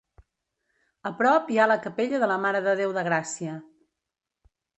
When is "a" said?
1.09-1.11